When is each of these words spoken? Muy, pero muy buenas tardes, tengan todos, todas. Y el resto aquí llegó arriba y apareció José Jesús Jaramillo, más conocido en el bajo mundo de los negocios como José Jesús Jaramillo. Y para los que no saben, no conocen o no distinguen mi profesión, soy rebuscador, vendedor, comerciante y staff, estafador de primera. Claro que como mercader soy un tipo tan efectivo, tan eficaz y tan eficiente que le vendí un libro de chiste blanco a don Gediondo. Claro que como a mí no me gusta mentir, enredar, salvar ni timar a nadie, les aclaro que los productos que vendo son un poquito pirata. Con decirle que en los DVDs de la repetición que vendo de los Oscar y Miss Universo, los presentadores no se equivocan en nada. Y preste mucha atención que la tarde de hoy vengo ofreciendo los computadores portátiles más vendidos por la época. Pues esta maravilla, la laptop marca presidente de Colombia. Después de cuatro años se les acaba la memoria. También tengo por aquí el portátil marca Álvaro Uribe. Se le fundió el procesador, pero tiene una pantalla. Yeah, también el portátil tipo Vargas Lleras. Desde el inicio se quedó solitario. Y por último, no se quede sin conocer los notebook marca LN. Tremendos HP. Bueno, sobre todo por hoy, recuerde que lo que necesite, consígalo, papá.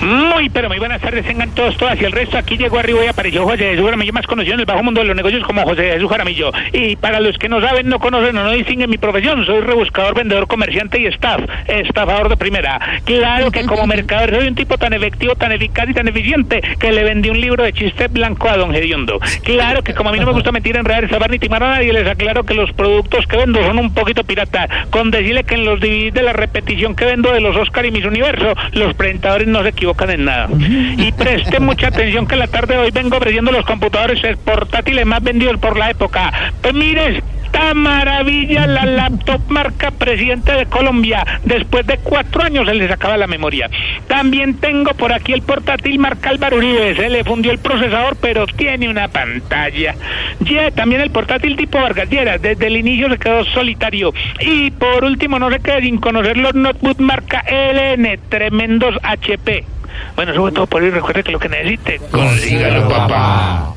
Muy, 0.00 0.50
pero 0.50 0.68
muy 0.68 0.78
buenas 0.78 1.00
tardes, 1.00 1.24
tengan 1.24 1.54
todos, 1.54 1.76
todas. 1.76 2.00
Y 2.00 2.04
el 2.04 2.12
resto 2.12 2.36
aquí 2.36 2.56
llegó 2.56 2.78
arriba 2.78 3.04
y 3.04 3.08
apareció 3.08 3.44
José 3.44 3.70
Jesús 3.70 3.84
Jaramillo, 3.84 4.12
más 4.12 4.26
conocido 4.26 4.54
en 4.54 4.60
el 4.60 4.66
bajo 4.66 4.82
mundo 4.82 5.00
de 5.00 5.06
los 5.06 5.16
negocios 5.16 5.44
como 5.44 5.62
José 5.62 5.92
Jesús 5.92 6.10
Jaramillo. 6.10 6.50
Y 6.72 6.96
para 6.96 7.20
los 7.20 7.38
que 7.38 7.48
no 7.48 7.60
saben, 7.60 7.88
no 7.88 7.98
conocen 7.98 8.36
o 8.36 8.44
no 8.44 8.50
distinguen 8.50 8.90
mi 8.90 8.98
profesión, 8.98 9.46
soy 9.46 9.60
rebuscador, 9.60 10.14
vendedor, 10.14 10.46
comerciante 10.46 11.00
y 11.00 11.06
staff, 11.06 11.40
estafador 11.68 12.28
de 12.28 12.36
primera. 12.36 12.80
Claro 13.04 13.50
que 13.50 13.64
como 13.64 13.86
mercader 13.86 14.34
soy 14.34 14.48
un 14.48 14.54
tipo 14.54 14.76
tan 14.76 14.92
efectivo, 14.92 15.36
tan 15.36 15.52
eficaz 15.52 15.88
y 15.88 15.94
tan 15.94 16.08
eficiente 16.08 16.60
que 16.78 16.92
le 16.92 17.04
vendí 17.04 17.30
un 17.30 17.40
libro 17.40 17.62
de 17.62 17.72
chiste 17.72 18.08
blanco 18.08 18.48
a 18.48 18.56
don 18.56 18.72
Gediondo. 18.72 19.20
Claro 19.42 19.82
que 19.82 19.94
como 19.94 20.10
a 20.10 20.12
mí 20.12 20.18
no 20.18 20.26
me 20.26 20.32
gusta 20.32 20.52
mentir, 20.52 20.76
enredar, 20.76 21.08
salvar 21.08 21.30
ni 21.30 21.38
timar 21.38 21.62
a 21.62 21.76
nadie, 21.76 21.92
les 21.92 22.06
aclaro 22.06 22.44
que 22.44 22.54
los 22.54 22.72
productos 22.72 23.26
que 23.26 23.36
vendo 23.36 23.62
son 23.62 23.78
un 23.78 23.94
poquito 23.94 24.24
pirata. 24.24 24.68
Con 24.90 25.10
decirle 25.10 25.44
que 25.44 25.54
en 25.54 25.64
los 25.64 25.80
DVDs 25.80 26.14
de 26.14 26.22
la 26.22 26.32
repetición 26.32 26.94
que 26.94 27.04
vendo 27.04 27.32
de 27.32 27.40
los 27.40 27.56
Oscar 27.56 27.86
y 27.86 27.90
Miss 27.90 28.04
Universo, 28.04 28.54
los 28.72 28.94
presentadores 28.94 29.48
no 29.48 29.62
se 29.62 29.68
equivocan 29.68 29.83
en 30.10 30.24
nada. 30.24 30.48
Y 30.58 31.12
preste 31.12 31.60
mucha 31.60 31.88
atención 31.88 32.26
que 32.26 32.36
la 32.36 32.46
tarde 32.46 32.74
de 32.74 32.80
hoy 32.80 32.90
vengo 32.90 33.16
ofreciendo 33.16 33.52
los 33.52 33.64
computadores 33.64 34.20
portátiles 34.38 35.06
más 35.06 35.22
vendidos 35.22 35.58
por 35.58 35.78
la 35.78 35.90
época. 35.90 36.32
Pues 36.62 36.74
esta 37.54 37.72
maravilla, 37.72 38.66
la 38.66 38.84
laptop 38.84 39.40
marca 39.48 39.92
presidente 39.92 40.52
de 40.52 40.66
Colombia. 40.66 41.24
Después 41.44 41.86
de 41.86 41.98
cuatro 41.98 42.42
años 42.42 42.66
se 42.66 42.74
les 42.74 42.90
acaba 42.90 43.16
la 43.16 43.28
memoria. 43.28 43.70
También 44.08 44.54
tengo 44.54 44.92
por 44.94 45.12
aquí 45.12 45.32
el 45.32 45.42
portátil 45.42 46.00
marca 46.00 46.30
Álvaro 46.30 46.56
Uribe. 46.56 46.96
Se 46.96 47.08
le 47.08 47.22
fundió 47.22 47.52
el 47.52 47.58
procesador, 47.58 48.16
pero 48.20 48.48
tiene 48.48 48.88
una 48.88 49.06
pantalla. 49.06 49.94
Yeah, 50.44 50.72
también 50.72 51.00
el 51.00 51.10
portátil 51.10 51.56
tipo 51.56 51.80
Vargas 51.80 52.10
Lleras. 52.10 52.42
Desde 52.42 52.66
el 52.66 52.76
inicio 52.76 53.08
se 53.08 53.18
quedó 53.18 53.44
solitario. 53.44 54.12
Y 54.40 54.72
por 54.72 55.04
último, 55.04 55.38
no 55.38 55.48
se 55.48 55.60
quede 55.60 55.82
sin 55.82 55.98
conocer 55.98 56.36
los 56.36 56.56
notebook 56.56 56.98
marca 56.98 57.44
LN. 57.48 58.18
Tremendos 58.28 58.96
HP. 59.00 59.64
Bueno, 60.16 60.34
sobre 60.34 60.52
todo 60.52 60.66
por 60.66 60.82
hoy, 60.82 60.90
recuerde 60.90 61.22
que 61.22 61.30
lo 61.30 61.38
que 61.38 61.48
necesite, 61.48 62.00
consígalo, 62.10 62.88
papá. 62.88 63.73